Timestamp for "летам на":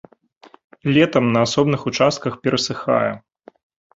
0.95-1.43